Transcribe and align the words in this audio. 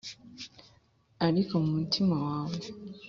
ariko 1.27 1.53
mu 1.63 1.71
mutima 1.77 2.15
wawe, 2.25 2.59